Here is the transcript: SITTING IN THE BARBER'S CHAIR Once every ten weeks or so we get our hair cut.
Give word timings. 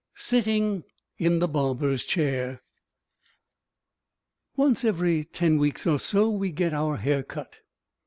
SITTING 0.15 0.83
IN 1.19 1.37
THE 1.37 1.47
BARBER'S 1.47 2.05
CHAIR 2.05 2.61
Once 4.55 4.83
every 4.83 5.23
ten 5.23 5.59
weeks 5.59 5.85
or 5.85 5.99
so 5.99 6.27
we 6.31 6.49
get 6.51 6.73
our 6.73 6.97
hair 6.97 7.21
cut. 7.21 7.59